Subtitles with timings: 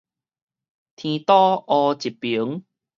[0.03, 0.17] 天都烏一爿